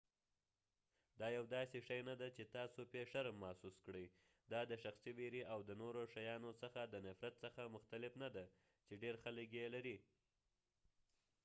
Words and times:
دا 1.19 1.27
يو 1.37 1.43
داسې 1.55 1.77
شې 1.87 1.97
نه 2.09 2.15
دی 2.21 2.29
چې 2.37 2.43
تاسو 2.55 2.79
پې 2.91 2.99
شرم 3.11 3.35
محوس 3.43 3.75
کړئ 3.85 4.05
دا 4.51 4.61
د 4.67 4.73
شخصي 4.83 5.11
ویرې 5.17 5.41
او 5.53 5.59
د 5.67 5.71
نورو 5.81 6.01
شیانو 6.13 6.51
څخه 6.61 6.81
د 6.87 6.95
نفرت 7.07 7.35
څخه 7.43 7.73
مختلف 7.75 8.13
نه 8.23 8.29
دی 8.35 8.45
چې 8.87 8.93
ډیر 9.03 9.15
خلک 9.23 9.49
یې 9.59 9.65
لري 9.75 9.97